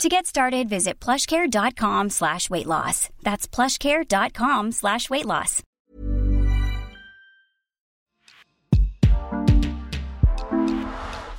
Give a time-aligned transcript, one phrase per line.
[0.00, 3.08] To get started, visit plushcare.com slash weight loss.
[3.22, 5.62] That's plushcare.com slash weight loss.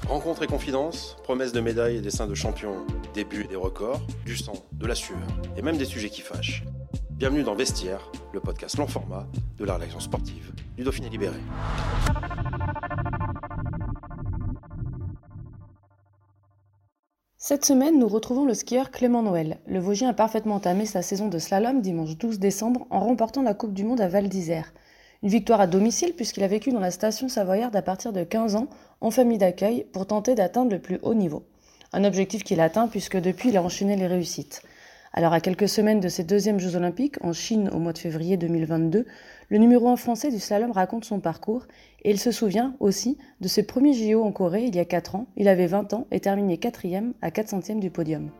[0.07, 4.37] Rencontres et confidences, promesses de médailles et dessins de champions, débuts et des records, du
[4.37, 5.17] sang, de la sueur
[5.57, 6.63] et même des sujets qui fâchent.
[7.11, 9.25] Bienvenue dans Vestiaire, le podcast long format
[9.57, 11.37] de la rédaction sportive du Dauphiné Libéré.
[17.45, 19.57] Cette semaine, nous retrouvons le skieur Clément Noël.
[19.67, 23.53] Le Vosgien a parfaitement entamé sa saison de slalom dimanche 12 décembre en remportant la
[23.53, 24.71] Coupe du Monde à Val d'Isère.
[25.23, 28.55] Une victoire à domicile puisqu'il a vécu dans la station savoyarde à partir de 15
[28.55, 28.69] ans
[29.01, 31.43] en famille d'accueil pour tenter d'atteindre le plus haut niveau.
[31.91, 34.61] Un objectif qu'il a atteint puisque depuis il a enchaîné les réussites.
[35.15, 38.35] Alors à quelques semaines de ses deuxièmes Jeux olympiques en Chine au mois de février
[38.35, 39.05] 2022,
[39.49, 41.67] le numéro 1 français du slalom raconte son parcours
[42.03, 45.15] et il se souvient aussi de ses premiers JO en Corée il y a 4
[45.15, 45.27] ans.
[45.37, 48.31] Il avait 20 ans et terminé quatrième à 4 centièmes du podium.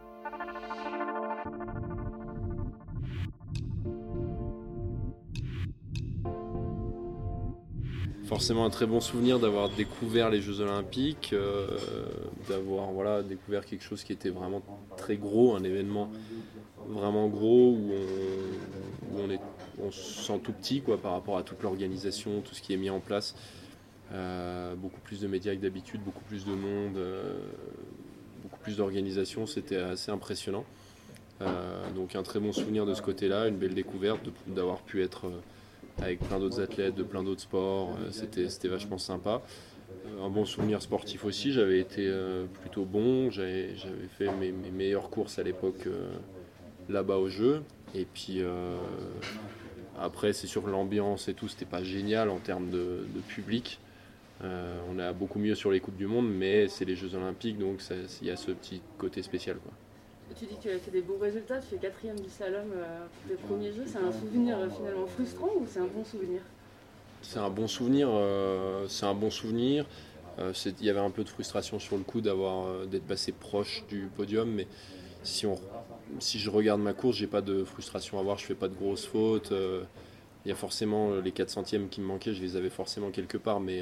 [8.34, 11.68] Forcément un très bon souvenir d'avoir découvert les Jeux Olympiques, euh,
[12.50, 14.64] d'avoir voilà, découvert quelque chose qui était vraiment
[14.98, 16.10] très gros, un événement
[16.88, 17.92] vraiment gros où
[19.16, 19.40] on, est,
[19.80, 22.78] on se sent tout petit quoi, par rapport à toute l'organisation, tout ce qui est
[22.78, 23.36] mis en place.
[24.12, 27.36] Euh, beaucoup plus de médias que d'habitude, beaucoup plus de monde, euh,
[28.42, 30.66] beaucoup plus d'organisation, c'était assez impressionnant.
[31.96, 35.30] donc un très bon souvenir de ce côté-là, une belle découverte d'avoir pu être
[36.02, 37.96] avec plein d'autres athlètes de plein d'autres sports.
[38.00, 39.42] Euh, c'était, vachement sympa.
[40.06, 43.76] Euh, un bon souvenir sportif aussi, j'avais été euh, plutôt bon, j'avais,
[44.18, 45.88] fait mes, meilleures courses à l'époque
[46.90, 47.64] là-bas au jeu.
[47.96, 48.42] Et puis
[50.00, 53.80] après, c'est sûr l'ambiance et tout, c'était pas génial en termes de, public.
[54.42, 57.82] on a beaucoup mieux sur les Coupes du Monde, mais c'est les Jeux Olympiques, donc
[58.22, 59.58] il y a ce petit côté spécial.
[60.40, 63.36] Tu dis que tu as des bons résultats, tu fais quatrième du slalom euh, pour
[63.36, 63.84] tes premiers jeux.
[63.86, 66.42] C'est un souvenir euh, finalement frustrant ou c'est un bon souvenir?
[67.22, 68.08] C'est un bon souvenir.
[68.10, 69.86] Euh, c'est un bon souvenir.
[70.40, 74.50] Il y avait un peu de frustration sur le coup d'être passé proche du podium,
[74.50, 74.66] mais
[75.22, 75.46] si,
[76.40, 78.40] je regarde ma course, j'ai pas de frustration à avoir.
[78.40, 79.54] Je fais pas de grosses fautes.
[80.46, 83.38] Il y a forcément les 4 centièmes qui me manquaient, je les avais forcément quelque
[83.38, 83.82] part, mais,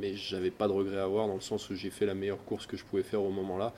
[0.00, 2.44] mais j'avais pas de regret à avoir dans le sens où j'ai fait la meilleure
[2.44, 3.72] course que je pouvais faire au moment là.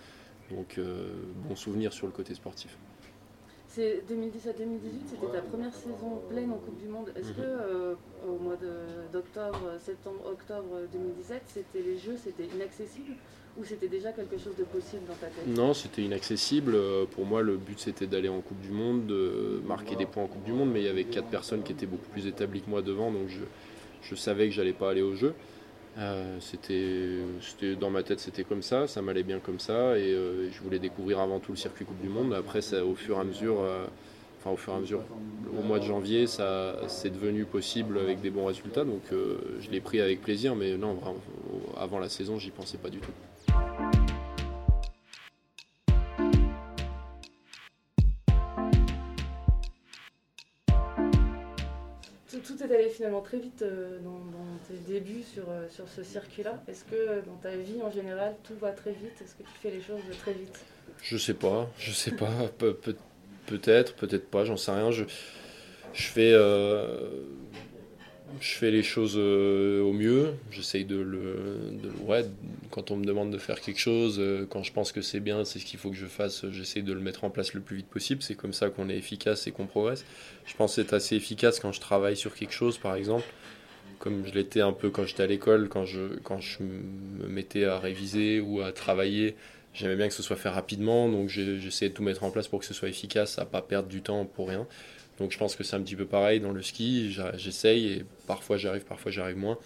[0.54, 1.09] Donc euh,
[1.48, 2.76] bon souvenir sur le côté sportif.
[3.69, 4.31] C'est 2017-2018,
[5.10, 7.12] c'était ta première saison pleine en Coupe du Monde.
[7.16, 7.34] Est-ce mhm.
[7.34, 7.94] que euh,
[8.25, 8.56] au mois
[9.12, 13.15] d'octobre, septembre-octobre 2017, c'était les Jeux, c'était inaccessible
[13.59, 15.47] ou c'était déjà quelque chose de possible dans ta tête?
[15.48, 16.75] Non, c'était inaccessible.
[16.76, 20.22] Euh, pour moi, le but c'était d'aller en Coupe du Monde, de marquer des points
[20.22, 22.60] en Coupe du Monde, mais il y avait quatre personnes qui étaient beaucoup plus établies
[22.60, 23.41] que moi devant, donc je,
[24.03, 25.34] je savais que j'allais pas aller au jeu.
[25.99, 30.50] Euh, c'était, dans ma tête, c'était comme ça, ça m'allait bien comme ça, et euh,
[30.50, 32.34] je voulais découvrir avant tout le circuit Coupe du Monde.
[32.34, 33.87] Après, ça, au fur et à mesure, euh,
[34.41, 35.03] enfin au fur et à mesure,
[35.56, 39.81] au mois de janvier, ça c'est devenu possible avec des bons résultats, donc je l'ai
[39.81, 40.99] pris avec plaisir, mais non,
[41.78, 43.12] avant la saison, j'y pensais pas du tout.
[52.41, 54.21] Tout est allé finalement très vite euh, dans,
[54.69, 56.62] tes débuts sur, euh, sur ce circuit-là.
[56.69, 59.21] Est-ce que euh, dans ta vie en général, tout va très vite?
[59.22, 60.59] Est-ce que tu fais les choses très vite?
[61.03, 62.31] Je sais pas, je sais pas.
[63.47, 64.91] peut-être, peut-être pas, j'en sais rien.
[64.91, 65.05] Je,
[65.93, 66.33] je fais
[68.41, 70.34] je fais les choses euh, au mieux.
[70.50, 71.37] J'essaye de le.
[72.06, 72.25] ouais,
[72.71, 75.45] quand on me demande de faire quelque chose, euh, quand je pense que c'est bien,
[75.45, 77.77] c'est ce qu'il faut que je fasse, j'essaye de le mettre en place le plus
[77.77, 78.22] vite possible.
[78.22, 80.05] C'est comme ça qu'on est efficace et qu'on progresse.
[80.47, 83.27] Je pense être assez efficace quand je travaille sur quelque chose, par exemple.
[83.98, 87.65] Comme je l'étais un peu quand j'étais à l'école, quand je, quand je me mettais
[87.65, 89.36] à réviser ou à travailler,
[89.72, 92.60] j'aimais bien que ce soit fait rapidement, donc j'essayais de tout mettre en place pour
[92.60, 94.66] que ce soit efficace, à pas perdre du temps pour rien.
[95.19, 97.16] Donc je pense que c'est un petit peu pareil dans le ski.
[97.37, 99.59] J'essaye et parfois j'arrive, parfois j'arrive moins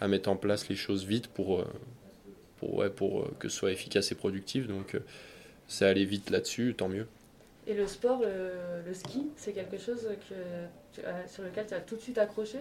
[0.00, 1.64] à mettre en place les choses vite pour, euh,
[2.62, 4.66] euh, que ce soit efficace et productif.
[4.66, 5.00] Donc euh,
[5.68, 7.06] c'est aller vite là-dessus, tant mieux.
[7.68, 12.00] Et le sport, le, ski, c'est quelque chose que sur lequel tu as tout de
[12.00, 12.58] suite accroché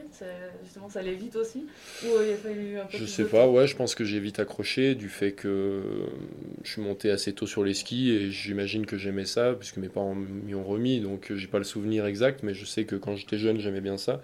[0.64, 1.68] Justement, ça allait vite aussi
[2.04, 4.40] Ou il a fallu un peu Je sais pas, ouais, je pense que j'ai vite
[4.40, 6.08] accroché du fait que
[6.64, 9.90] je suis monté assez tôt sur les skis et j'imagine que j'aimais ça, puisque mes
[9.90, 13.16] parents m'y ont remis, donc j'ai pas le souvenir exact, mais je sais que quand
[13.16, 14.22] j'étais jeune, j'aimais bien ça.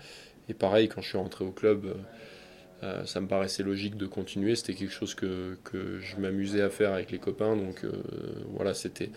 [0.49, 1.95] Et pareil, quand je suis rentré au club,
[3.05, 4.55] ça me paraissait logique de continuer.
[4.55, 7.55] C'était quelque chose que, que je m'amusais à faire avec les copains.
[7.55, 7.85] Donc
[8.55, 9.11] voilà, c'était,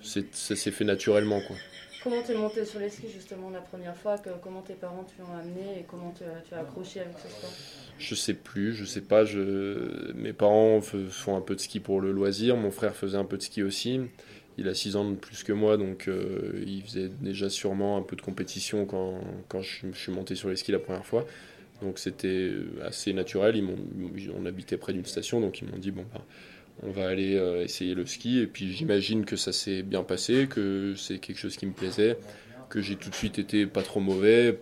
[0.00, 1.40] ça s'est fait naturellement.
[1.46, 1.56] Quoi.
[2.02, 5.32] Comment t'es monté sur les skis justement la première fois que, Comment tes parents t'ont
[5.36, 7.50] amené et comment tu, tu, as accroché avec ce sport?
[7.98, 9.24] Je sais plus, je sais pas.
[9.24, 10.12] Je...
[10.12, 12.56] Mes parents font un peu de ski pour le loisir.
[12.56, 14.00] Mon frère faisait un peu de ski aussi.
[14.58, 18.02] Il a 6 ans de plus que moi, donc euh, il faisait déjà sûrement un
[18.02, 21.26] peu de compétition quand, quand je, suis monté sur les skis la première fois.
[21.82, 22.52] Donc c'était
[22.82, 23.56] assez naturel.
[23.56, 26.24] Ils on habitait près d'une station, donc ils m'ont dit bon, bah,
[26.82, 28.40] on va aller euh, essayer le ski.
[28.40, 32.18] Et puis j'imagine que ça s'est bien passé, que c'est quelque chose qui me plaisait,
[32.68, 34.58] que j'ai tout de suite été pas trop mauvais,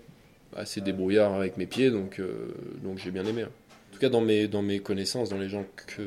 [0.57, 3.45] assez débrouillard avec mes pieds, donc, euh, donc j'ai bien aimé.
[3.45, 6.03] En tout cas, dans mes, dans mes connaissances, dans les gens que.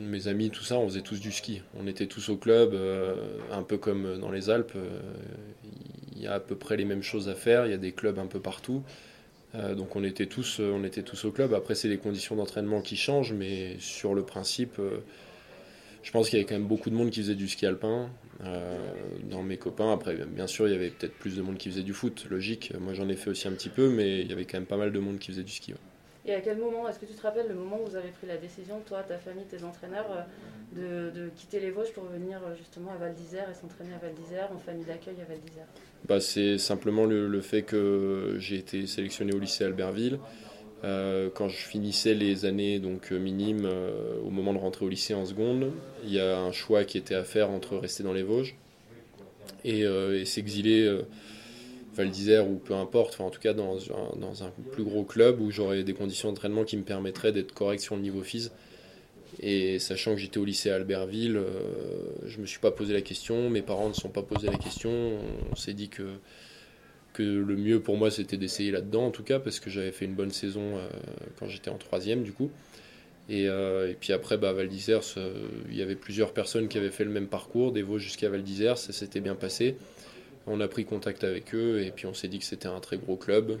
[0.00, 1.60] mes amis, tout ça, on faisait tous du ski.
[1.78, 3.14] On était tous au club, euh,
[3.52, 4.72] un peu comme dans les Alpes.
[6.14, 7.92] Il y a à peu près les mêmes choses à faire, il y a des
[7.92, 8.82] clubs un peu partout.
[9.56, 11.54] Euh, donc on était, tous, euh, on était tous au club.
[11.54, 14.98] Après, c'est les conditions d'entraînement qui changent, mais sur le principe, euh,
[16.02, 18.10] je pense qu'il y avait quand même beaucoup de monde qui faisait du ski alpin.
[19.30, 21.82] dans mes copains, après, bien sûr, il y avait peut-être plus de monde qui faisait
[21.82, 22.72] du foot, logique.
[22.78, 24.76] Moi, j'en ai fait aussi un petit peu, mais il y avait quand même pas
[24.76, 25.74] mal de monde qui faisait du ski.
[26.26, 28.26] Et à quel moment, est-ce que tu te rappelles le moment où vous avez pris
[28.26, 30.26] la décision, toi, ta famille, tes entraîneurs,
[30.76, 34.48] de, quitter les Vosges pour venir justement à Val d'Isère et s'entraîner à Val d'Isère,
[34.54, 35.66] en famille d'accueil à Val d'Isère
[36.08, 40.18] bah, C'est simplement le, fait que j'ai été sélectionné au lycée Albertville.
[40.84, 45.14] Euh, quand je finissais les années donc minimes, euh, au moment de rentrer au lycée
[45.14, 45.72] en seconde,
[46.04, 48.56] il y a un choix qui était à faire entre rester dans les Vosges
[49.64, 51.00] et, euh, s'exiler
[51.94, 55.82] Val d'Isère ou peu importe, en tout cas dans un, plus gros club où j'aurais
[55.82, 58.50] des conditions d'entraînement qui me permettraient d'être correct sur le niveau phys
[59.40, 61.60] et sachant que j'étais au lycée à Albertville, euh,
[62.26, 64.56] je me suis pas posé la question, mes parents ne se sont pas posé la
[64.56, 64.90] question.
[65.50, 66.04] On s'est dit que,
[67.12, 70.06] que le mieux pour moi c'était d'essayer là-dedans en tout cas, parce que j'avais fait
[70.06, 70.88] une bonne saison euh,
[71.38, 72.50] quand j'étais en troisième du coup.
[73.28, 75.00] Et, euh, puis après, bah, Val d'Isère,
[75.68, 78.42] il y avait plusieurs personnes qui avaient fait le même parcours, des Vosges jusqu'à Val
[78.42, 79.76] d'Isère, ça s'était bien passé.
[80.46, 82.98] On a pris contact avec eux et puis on s'est dit que c'était un très
[82.98, 83.58] gros club,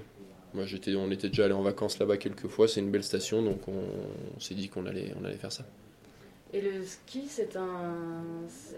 [0.56, 2.66] moi, j'étais, on était déjà allé en vacances là-bas quelques fois.
[2.66, 5.64] C'est une belle station, donc on, s'est dit qu'on allait, on allait faire ça.
[6.54, 7.94] Et le ski, c'est un.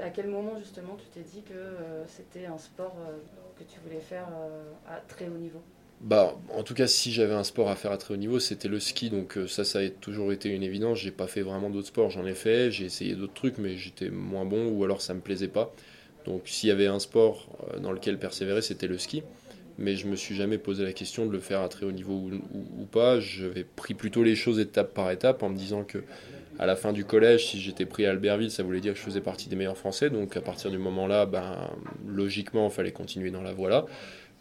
[0.02, 3.16] À quel moment justement tu t'es dit que euh, c'était un sport euh,
[3.56, 5.60] que tu voulais faire euh, à très haut niveau?
[6.00, 8.68] Bah, en tout cas, si j'avais un sport à faire à très haut niveau, c'était
[8.68, 9.10] le ski.
[9.10, 10.98] Donc ça, ça a toujours été une évidence.
[10.98, 12.10] J'ai pas fait vraiment d'autres sports.
[12.10, 15.20] J'en ai fait, j'ai essayé d'autres trucs, mais j'étais moins bon ou alors ça me
[15.20, 15.72] plaisait pas.
[16.24, 17.46] Donc s'il y avait un sport
[17.80, 19.22] dans lequel persévérer, c'était le ski
[19.78, 22.30] mais je me suis jamais posé la question de le faire à très haut niveau
[22.52, 23.20] ou, pas.
[23.20, 26.02] J'avais pris plutôt les choses étape par étape en me disant que
[26.58, 29.04] à la fin du collège, si j'étais pris à Albertville, ça voulait dire que je
[29.04, 30.10] faisais partie des meilleurs Français.
[30.10, 31.70] Donc à partir du moment-là, ben,
[32.08, 33.86] logiquement, il fallait continuer dans la voie-là.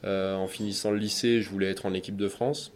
[0.04, 2.72] Euh, en finissant le lycée, je voulais être en équipe de France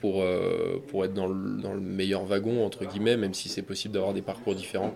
[0.00, 3.62] pour, euh, pour être dans le, dans le, meilleur wagon, entre guillemets, même si c'est
[3.62, 4.94] possible d'avoir des parcours différents.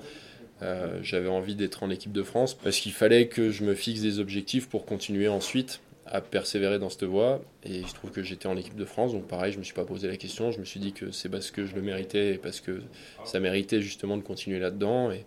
[0.63, 4.01] Euh, j'avais envie d'être en équipe de France parce qu'il fallait que je me fixe
[4.01, 5.81] des objectifs pour continuer ensuite
[6.11, 7.41] à persévérer dans cette voie.
[7.65, 9.65] Et il se trouve que j'étais en équipe de France, donc pareil, je ne me
[9.65, 10.51] suis pas posé la question.
[10.51, 12.83] Je me suis dit que c'est parce que je le méritais et parce que
[13.25, 15.11] ça méritait justement de continuer là-dedans.
[15.11, 15.25] Et,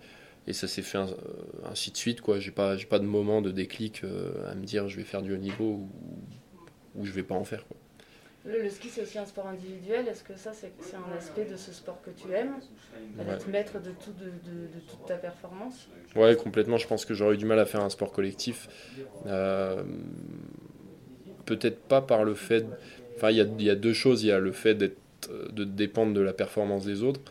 [0.48, 1.00] et, ça s'est fait
[1.70, 2.22] ainsi de suite.
[2.26, 5.22] Je n'ai pas, pas de moment de déclic euh, à me dire je vais faire
[5.22, 5.90] du haut niveau ou,
[6.96, 7.66] ou je ne vais pas en faire.
[7.68, 7.78] Quoi.
[8.44, 10.08] Le, ski, c'est aussi un sport individuel.
[10.08, 12.56] Est-ce que ça, c'est un aspect de ce sport que tu aimes
[13.18, 15.88] D'être maître de, tout, de, de, toute ta performance?
[16.16, 16.78] Ouais, complètement.
[16.78, 18.68] Je pense que j'aurais eu du mal à faire un sport collectif.
[19.28, 19.84] Euh,
[21.46, 22.66] peut-être pas par le fait.
[23.18, 24.24] Enfin, il y, a, deux choses.
[24.24, 24.98] Il y a le fait d'être,
[25.52, 27.22] de dépendre de la performance des autres.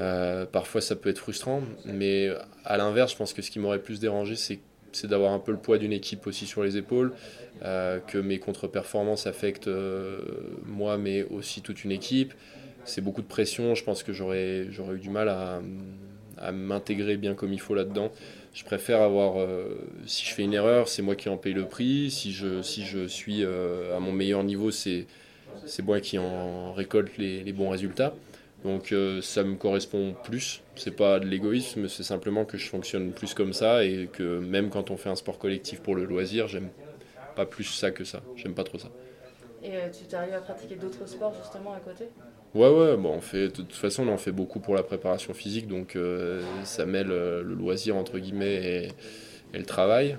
[0.00, 1.62] Euh, parfois, ça peut être frustrant.
[1.84, 2.30] Mais
[2.64, 4.60] à l'inverse, je pense que ce qui m'aurait plus dérangé, c'est
[5.02, 7.12] d'avoir un peu le poids d'une équipe aussi sur les épaules,
[7.64, 10.20] euh, que mes contre-performances affectent euh,
[10.66, 12.32] moi, mais aussi toute une équipe.
[12.84, 15.60] C'est beaucoup de pression, je pense que j'aurais eu du mal à,
[16.52, 18.12] m'intégrer bien comme il faut là-dedans.
[18.54, 21.66] Je préfère avoir, euh, si je fais une erreur, c'est moi qui en paye le
[21.68, 22.10] prix.
[22.10, 25.06] Si je, si je suis à mon meilleur niveau, c'est,
[25.82, 28.14] moi qui en récolte les, les bons résultats.
[28.64, 30.62] Donc euh, ça me correspond plus.
[30.74, 34.70] C'est pas de l'égoïsme, c'est simplement que je fonctionne plus comme ça et que même
[34.70, 36.70] quand on fait un sport collectif pour le loisir, j'aime
[37.34, 38.22] pas plus ça que ça.
[38.36, 38.90] J'aime pas trop ça.
[39.62, 42.06] Et euh, tu t'arrives à pratiquer d'autres sports justement à côté?
[42.54, 45.66] Ouais, ouais, on fait, de toute façon, on en fait beaucoup pour la préparation physique,
[45.66, 48.88] donc euh, ça mêle le loisir entre guillemets
[49.52, 50.16] et, le travail.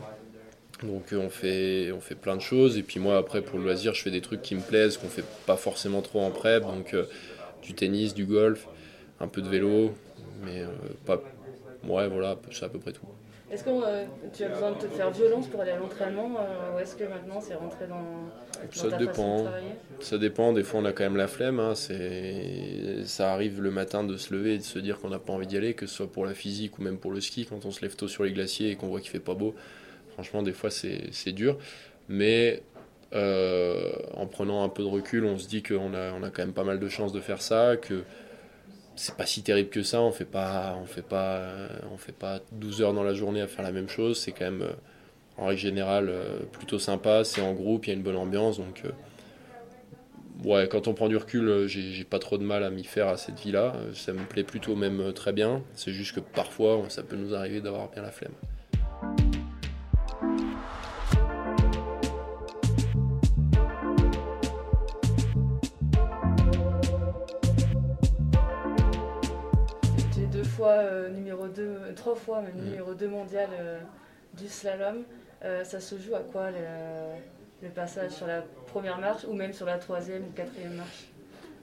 [0.83, 3.93] Donc on fait, on fait plein de choses, et puis moi après pour le loisir,
[3.93, 6.93] je fais des trucs qui me plaisent, qu'on fait pas forcément trop en prep, donc
[7.63, 8.67] du tennis, du golf,
[9.19, 9.93] un peu de vélo,
[10.43, 10.67] mais euh,
[11.05, 11.21] pas.
[11.87, 13.01] Ouais, voilà, c'est à peu près tout.
[13.51, 16.75] Est-ce que euh, tu as besoin de te faire violence pour aller à l'entraînement euh,
[16.75, 18.01] ou est-ce que maintenant c'est rentré dans,
[18.71, 19.11] ça ta dépend.
[19.11, 19.67] façon de travailler?
[19.99, 21.59] Ça dépend, des fois on a quand même la flemme.
[21.59, 21.75] Hein.
[21.75, 23.03] C'est...
[23.05, 25.45] Ça arrive le matin de se lever et de se dire qu'on n'a pas envie
[25.45, 27.71] d'y aller, que ce soit pour la physique ou même pour le ski, quand on
[27.71, 29.53] se lève tôt sur les glaciers et qu'on voit qu'il fait pas beau.
[30.13, 31.59] Franchement, des fois c'est, c'est dur.
[32.09, 32.63] Mais
[33.13, 36.41] euh, en prenant un peu de recul, on se dit qu'on a, on a quand
[36.41, 38.03] même pas mal de chances de faire ça, que
[38.95, 40.01] c'est pas si terrible que ça.
[40.01, 41.49] On fait pas, on fait pas,
[41.91, 44.19] on fait pas 12 heures dans la journée à faire la même chose.
[44.19, 44.73] C'est quand même, euh,
[45.37, 47.23] en règle générale, euh, plutôt sympa.
[47.23, 48.57] C'est en groupe, il y a une bonne ambiance.
[48.57, 48.91] Donc, euh,
[50.43, 53.07] ouais, quand on prend du recul, euh, j'ai pas trop de mal à m'y faire
[53.07, 53.73] à cette vie-là.
[53.75, 55.61] Euh, Ça me plaît plutôt même euh, très bien.
[55.75, 58.33] C'est juste que parfois, ça peut nous arriver d'avoir bien la flemme.
[72.05, 72.65] Trois fois même Mm.
[72.69, 73.79] numéro 2 mondial euh,
[74.37, 75.03] du slalom.
[75.43, 76.57] Euh, ça se joue à quoi le,
[77.63, 81.05] le passage sur la première marche ou même sur la troisième ou quatrième marche?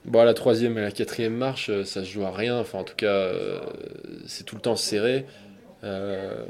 [0.05, 2.59] Bon, la troisième et la quatrième marche, euh, ça se joue à rien.
[2.59, 3.61] Enfin, en tout cas, euh,
[4.27, 5.25] c'est tout le temps serré.
[5.85, 6.43] Euh,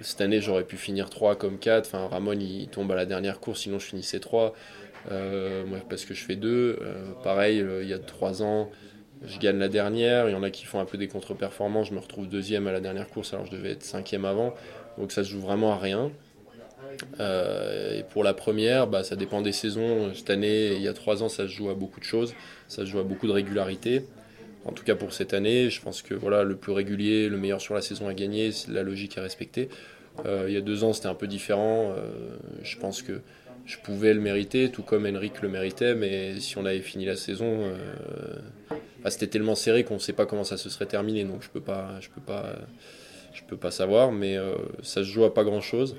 [0.00, 1.86] cette année, j'aurais pu finir 3 comme 4.
[1.86, 4.54] Enfin, Ramon, il tombe à la dernière course, sinon je finissais 3.
[5.10, 6.78] Euh, moi, parce que je fais 2.
[7.24, 8.70] pareil, il y a 3 ans,
[9.26, 10.28] je gagne la dernière.
[10.28, 11.88] Il y en a qui font un peu des contre-performances.
[11.88, 14.54] Je me retrouve deuxième à la dernière course, alors je devais être cinquième avant.
[14.98, 16.10] Donc ça se joue vraiment à rien.
[17.20, 20.12] Euh, et pour la première, bah, ça dépend des saisons.
[20.14, 22.34] Cette année, il y a trois ans, ça se joue à beaucoup de choses.
[22.68, 24.04] Ça se joue à beaucoup de régularité.
[24.64, 27.60] En tout cas pour cette année, je pense que voilà, le plus régulier, le meilleur
[27.60, 29.68] sur la saison à gagner, la logique à respecter.
[30.26, 31.94] Euh, il y a deux ans, c'était un peu différent.
[31.96, 33.20] Euh, je pense que
[33.66, 37.16] je pouvais le mériter, tout comme Henrik le méritait, mais si on avait fini la
[37.16, 37.72] saison,
[39.02, 41.24] bah, c'était tellement serré qu'on ne sait pas comment ça se serait terminé.
[41.24, 42.54] Donc je peux pas, je peux pas,
[43.34, 45.96] je peux pas savoir, mais euh, ça se joue à pas grand chose.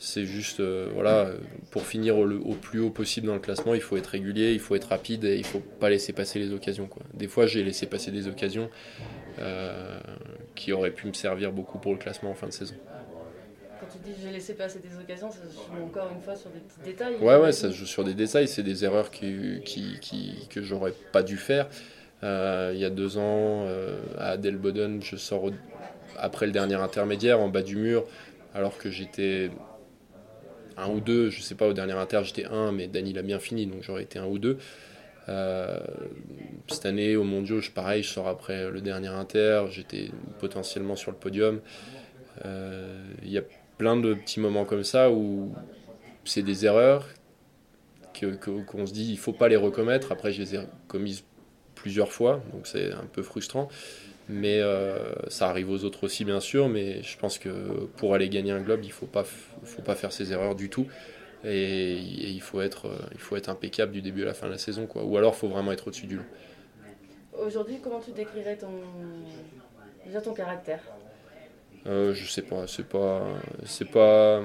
[0.00, 1.32] C'est juste, euh, voilà,
[1.72, 4.60] pour finir au, au plus haut possible dans le classement, il faut être régulier, il
[4.60, 6.86] faut être rapide et il faut pas laisser passer les occasions.
[6.86, 7.02] Quoi.
[7.14, 8.70] Des fois, j'ai laissé passer des occasions
[9.40, 9.98] euh,
[10.54, 12.74] qui auraient pu me servir beaucoup pour le classement en fin de saison.
[13.80, 16.50] Quand tu dis j'ai laissé passer des occasions, ça se joue encore une fois sur
[16.50, 17.16] des petits détails.
[17.20, 20.62] Ouais, ouais, ça se joue sur des détails, c'est des erreurs qui, qui, qui- que
[20.62, 21.68] j'aurais pas dû faire.
[22.22, 25.50] Euh, il y a deux ans, euh, à Adelboden, je sors
[26.16, 28.04] après le dernier intermédiaire, en bas du mur,
[28.54, 29.50] alors que j'étais
[30.76, 33.38] un ou deux, je sais pas, au dernier inter, j'étais un, mais Dany l'a bien
[33.38, 34.58] fini, donc j'aurais été un ou deux.
[35.28, 35.78] Euh,
[36.68, 41.10] cette année, au mondiaux, je, pareil, je sors après le dernier inter, j'étais potentiellement sur
[41.10, 41.60] le podium.
[42.44, 43.42] Il y a
[43.78, 45.52] plein de petits moments comme ça où
[46.24, 47.06] c'est des erreurs
[48.66, 50.12] qu'on se dit il faut pas les recommettre.
[50.12, 51.24] Après, je les ai commises
[51.78, 53.68] plusieurs fois, donc c'est un peu frustrant.
[54.28, 56.68] Mais euh, ça arrive aux autres aussi, bien sûr.
[56.68, 60.12] Mais je pense que pour aller gagner un globe, il faut pas, faut pas faire
[60.12, 60.86] ces erreurs du tout.
[61.44, 64.46] Et, et il, faut être, euh, il faut être impeccable du début à la fin
[64.46, 64.86] de la saison.
[64.86, 65.04] Quoi.
[65.04, 66.24] Ou alors, il faut vraiment être au-dessus du lot.
[67.32, 68.72] Aujourd'hui, comment tu décrirais ton,
[70.04, 70.80] déjà ton caractère?
[71.86, 73.22] Euh, je sais pas, c'est pas,
[73.64, 74.42] c'est pas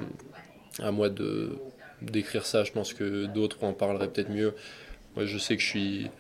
[0.80, 1.58] à moi de
[2.02, 2.64] d'écrire ça.
[2.64, 4.54] Je pense que d'autres en parleraient peut-être mieux.
[5.16, 6.12] Moi, je sais que je suis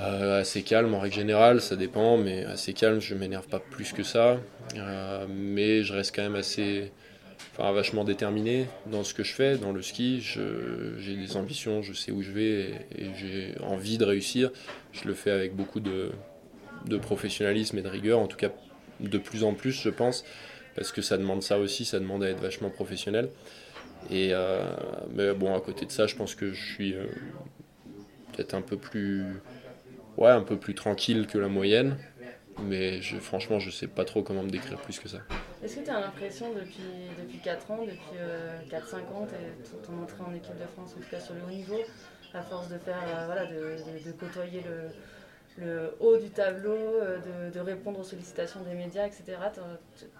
[0.00, 3.00] euh, assez calme en règle générale, ça dépend, mais assez calme.
[3.00, 4.38] Je m'énerve pas plus que ça,
[4.76, 6.92] Euh, mais je reste quand même assez,
[7.52, 10.20] enfin, vachement déterminé dans ce que je fais, dans le ski.
[10.20, 14.50] J'ai des ambitions, je sais où je vais et, j'ai envie de réussir.
[14.92, 16.10] Je le fais avec beaucoup de,
[16.86, 18.50] de professionnalisme et de rigueur, en tout cas
[19.00, 20.24] de plus en plus, je pense,
[20.76, 23.30] parce que ça demande ça aussi, ça demande à être vachement professionnel.
[24.10, 24.62] Et euh,
[25.14, 26.94] mais bon, à côté de ça, je pense que je suis
[28.32, 29.24] peut-être un peu plus,
[30.18, 31.96] ouais, un peu plus tranquille que la moyenne.
[32.64, 35.18] Mais franchement, je sais pas trop comment me décrire plus que ça.
[35.62, 36.82] Est-ce que tu as l'impression depuis,
[37.20, 39.26] depuis 4 ans, depuis euh, 4-5 ans,
[39.84, 41.78] ton ton entrée en équipe de France, en tout cas sur le haut niveau,
[42.34, 44.64] à force de faire, euh, voilà, de, côtoyer
[45.56, 49.36] le, haut du tableau, euh, de, répondre aux sollicitations des médias, etc.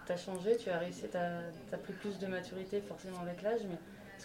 [0.07, 3.61] Tu as changé, tu as réussi, tu as, pris plus de maturité forcément avec l'âge,
[3.69, 3.79] mais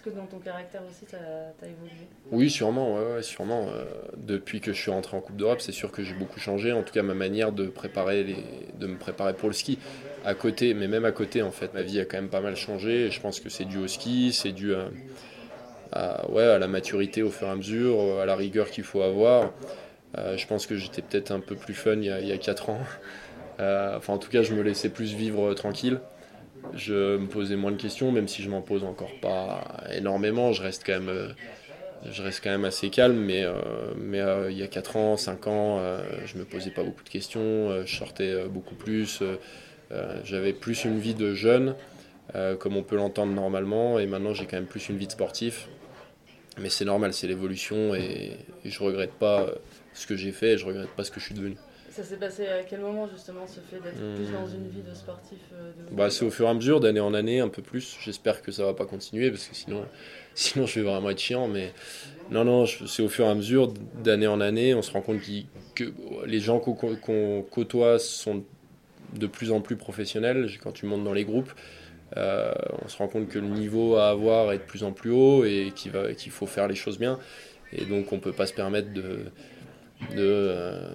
[0.04, 3.68] que dans ton caractère aussi, tu as, évolué Oui, sûrement, sûrement.
[3.68, 3.84] Euh,
[4.16, 6.72] depuis que je suis rentré en Coupe d'Europe, c'est sûr que j'ai beaucoup changé.
[6.72, 8.36] En tout cas, ma manière de préparer
[8.78, 9.78] de me préparer pour le ski.
[10.24, 12.56] À côté, mais même à côté, en fait, ma vie a quand même pas mal
[12.56, 13.10] changé.
[13.10, 14.74] Je pense que c'est dû au ski, c'est dû
[15.92, 19.02] à, ouais, à la maturité au fur et à mesure, à la rigueur qu'il faut
[19.02, 19.52] avoir.
[20.18, 22.32] Euh, je pense que j'étais peut-être un peu plus fun il y a, il y
[22.32, 22.80] a 4 ans.
[23.60, 26.00] Euh, enfin, en tout cas, je me laissais plus vivre tranquille.
[26.72, 30.52] Je me posais moins de questions, même si je m'en pose encore pas énormément.
[30.52, 31.28] Je reste quand même, euh,
[32.10, 33.52] je reste quand même assez calme, mais, euh,
[33.96, 37.04] mais euh, il y a 4 ans, 5 ans, euh, je me posais pas beaucoup
[37.04, 37.84] de questions.
[37.84, 39.22] je sortais beaucoup plus.
[40.24, 41.76] J'avais plus une vie de jeune,
[42.58, 45.68] comme on peut l'entendre normalement, et maintenant j'ai quand même plus une vie de sportif.
[46.58, 48.32] Mais c'est normal, c'est l'évolution, et,
[48.64, 49.46] et je regrette pas
[49.92, 51.56] ce que j'ai fait, et je regrette pas ce que je suis devenu.
[51.94, 54.92] Ça s'est passé à quel moment justement ce fait d'être plus dans une vie de
[54.92, 57.96] sportif euh, bah, C'est au fur et à mesure, d'année en année, un peu plus.
[58.00, 59.84] J'espère que ça va pas continuer parce que sinon,
[60.34, 61.46] sinon je vais vraiment être chiant.
[61.46, 61.72] Mais
[62.32, 63.72] non, non, c'est au fur et à mesure,
[64.02, 65.20] d'année en année, on se rend compte
[65.76, 65.92] que
[66.26, 68.42] les gens qu'on côtoie sont
[69.14, 71.52] de plus en plus professionnels quand tu montes dans les groupes.
[72.16, 72.52] Euh,
[72.84, 75.44] on se rend compte que le niveau à avoir est de plus en plus haut
[75.44, 77.20] et qu'il faut faire les choses bien.
[77.72, 79.26] Et donc on peut pas se permettre de,
[80.12, 80.88] de euh,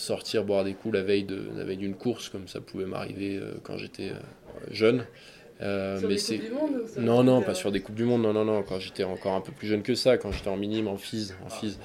[0.00, 3.36] sortir boire des coups la veille de la veille d'une course comme ça pouvait m'arriver
[3.36, 5.04] euh, quand j'étais euh, jeune.
[5.60, 6.40] mais c'est
[6.98, 9.40] non non pas sur des coupes du monde non non non quand j'étais encore un
[9.40, 11.78] peu plus jeune que ça quand j'étais en minime en FIS en FIS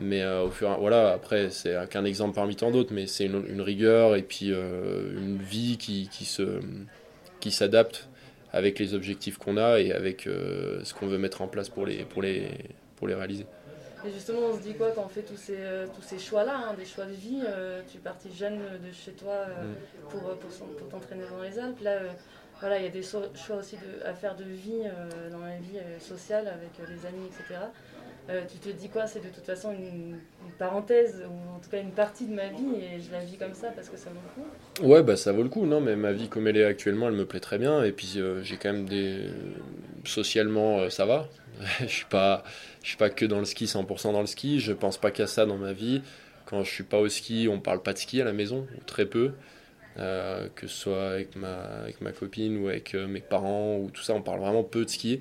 [0.00, 4.16] mais au fur voilà après c'est qu'un exemple parmi tant d'autres mais c'est une, rigueur
[4.16, 6.60] et puis une vie qui, qui se
[7.40, 8.08] qui s'adapte
[8.52, 12.04] avec les objectifs qu'on a et avec ce qu'on veut mettre en place pour les
[12.04, 12.48] pour les
[12.96, 13.46] pour les réaliser
[14.04, 16.56] et justement, on se dit quoi quand on fait tous ces, euh, tous ces choix-là,
[16.56, 20.10] hein, des choix de vie euh, Tu es parti jeune de chez toi euh, mm.
[20.10, 21.80] pour, pour, t'entraîner dans les Alpes.
[21.82, 21.98] Là,
[22.60, 24.82] voilà, il y a des choix aussi de, à faire de vie
[25.30, 27.60] dans la vie sociale avec les amis, etc.
[28.48, 29.08] tu te dis quoi?
[29.08, 30.18] C'est de toute façon une,
[30.60, 33.54] parenthèse, ou en tout cas une partie de ma vie, et je la vis comme
[33.54, 34.86] ça parce que ça vaut le coup?
[34.92, 37.14] Ouais, bah ça vaut le coup, non, mais ma vie comme elle est actuellement, elle
[37.14, 39.24] me plaît très bien, et puis j'ai quand même des.
[40.04, 41.28] Socialement, ça va.
[41.80, 42.44] je suis pas
[42.82, 44.60] je suis pas que dans le ski 100% dans le ski.
[44.60, 46.02] Je pense pas qu'à ça dans ma vie.
[46.46, 48.84] Quand je suis pas au ski on parle pas de ski à la maison ou
[48.84, 49.32] très peu.
[49.98, 53.90] Euh, que ce soit avec ma, avec ma copine ou avec euh, mes parents ou
[53.90, 55.20] tout ça on parle vraiment peu de ski.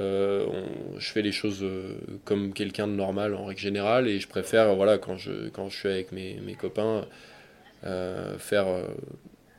[0.00, 0.46] Euh,
[0.98, 1.66] je fais les choses
[2.24, 4.08] comme quelqu'un de normal en règle générale.
[4.08, 7.06] Et je préfère voilà quand je quand je suis avec mes, mes copains
[8.38, 8.66] faire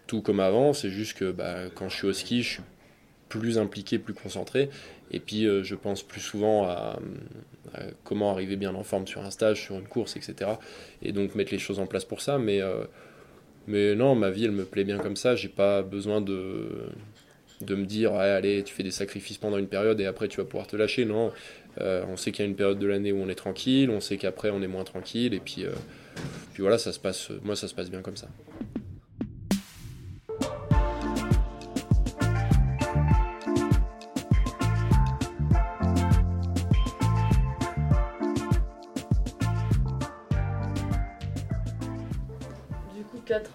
[0.08, 0.74] tout comme avant.
[0.74, 2.64] C'est juste que bah, quand je suis au ski je suis
[3.40, 4.70] plus impliqué plus concentré
[5.12, 6.98] et puis, euh, je pense plus souvent à,
[8.04, 10.52] comment arriver bien en forme sur un stage, sur une course, etc.
[11.02, 12.38] Et donc mettre les choses en place pour ça.
[12.38, 12.86] Mais, euh,
[13.68, 15.36] mais non, ma vie, elle me plaît bien comme ça.
[15.36, 16.86] J'ai pas besoin de,
[17.60, 20.46] de me dire, allez, tu fais des sacrifices pendant une période et après tu vas
[20.46, 21.04] pouvoir te lâcher.
[21.04, 21.32] Non,
[21.82, 24.00] euh, on sait qu'il y a une période de l'année où on est tranquille, on
[24.00, 25.34] sait qu'après on est moins tranquille.
[25.34, 25.66] Et puis,
[26.54, 28.30] puis voilà, ça se passe, moi, ça se passe bien comme ça.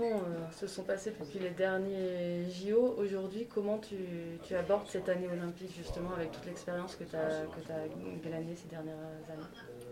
[0.00, 2.94] Ans euh, se sont passés depuis les derniers JO.
[2.98, 7.72] Aujourd'hui, comment tu, abordes cette année olympique justement avec toute l'expérience que tu as, que
[7.72, 9.42] as glané ces dernières années?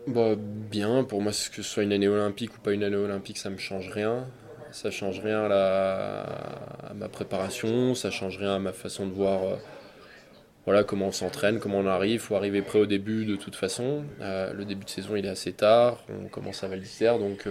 [0.06, 3.38] Bah, Bien, pour moi, que ce soit une année olympique ou pas une année olympique,
[3.38, 4.26] ça me change rien.
[4.72, 9.56] Ça change rien à, ma préparation, ça change rien à ma façon de voir euh,
[10.64, 12.14] voilà comment on s'entraîne, comment on arrive.
[12.14, 14.04] Il faut arriver prêt au début de toute façon.
[14.20, 16.82] Euh, le début de saison il est assez tard, on commence à Val
[17.20, 17.46] donc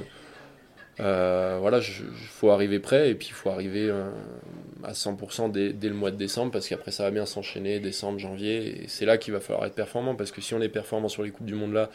[0.99, 4.11] euh, voilà, il faut arriver prêt et puis il faut arriver euh,
[4.83, 8.83] à 100% dès, le mois de décembre parce qu'après ça va bien s'enchaîner, décembre, janvier,
[8.83, 11.23] et c'est là qu'il va falloir être performant parce que si on est performant sur
[11.23, 11.89] les Coupes du Monde là,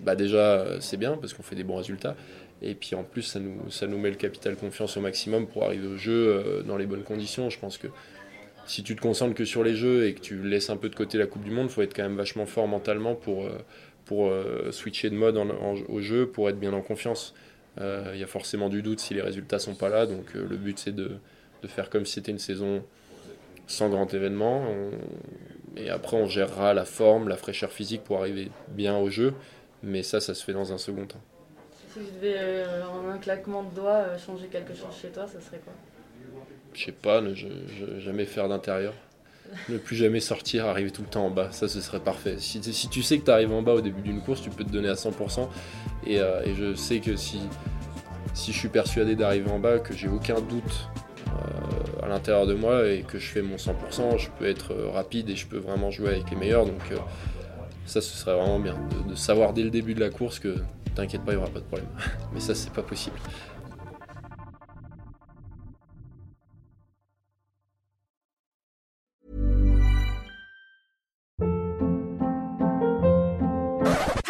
[0.00, 2.14] bah déjà euh, c'est bien parce qu'on fait des bons résultats
[2.62, 5.64] et puis en plus ça nous, ça nous met le capital confiance au maximum pour
[5.64, 7.50] arriver au jeu dans les bonnes conditions.
[7.50, 7.88] Je pense que
[8.66, 10.94] si tu te concentres que sur les jeux et que tu laisses un peu de
[10.94, 13.48] côté la Coupe du Monde, il faut être quand même vachement fort mentalement pour,
[14.04, 14.30] pour
[14.70, 15.40] switcher de mode
[15.88, 17.34] au jeu, pour être bien en confiance.
[17.76, 20.06] Il euh, y a forcément du doute si les résultats sont pas là.
[20.06, 21.12] Donc euh, le but c'est de,
[21.62, 22.84] de, faire comme si c'était une saison
[23.66, 24.64] sans grand événement.
[25.76, 29.34] et après on gérera la forme, la fraîcheur physique pour arriver bien au jeu.
[29.82, 31.22] Mais ça, ça se fait dans un second temps.
[31.76, 35.40] Si tu devais euh, en un claquement de doigts changer quelque chose chez toi, ça
[35.40, 35.72] serait quoi?
[36.74, 37.34] Je sais pas, ne
[37.98, 38.94] jamais faire d'intérieur.
[39.68, 42.36] Ne plus jamais sortir, arriver tout le temps en bas, ça ce serait parfait.
[42.38, 44.70] Si, tu sais que tu arrives en bas au début d'une course, tu peux te
[44.70, 45.48] donner à 100%.
[46.06, 47.40] Et, et je sais que si,
[48.34, 50.88] je suis persuadé d'arriver en bas, que j'ai aucun doute
[51.28, 54.90] euh, à l'intérieur de moi et que je fais mon 100%, je peux être euh,
[54.90, 56.66] rapide et je peux vraiment jouer avec les meilleurs.
[56.66, 56.96] Donc euh,
[57.86, 58.76] ça, ce serait vraiment bien
[59.08, 60.56] de, savoir dès le début de la course que
[60.94, 61.88] t'inquiète pas, il n'y aura pas de problème.
[62.32, 63.16] Mais ça, c'est pas possible.